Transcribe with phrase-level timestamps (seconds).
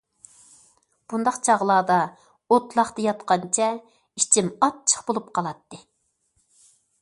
[1.11, 1.97] بۇنداق چاغلاردا
[2.55, 5.83] ئوتلاقتا ياتقانچە ئىچىم ئاچچىق بولۇپ قالاتتى.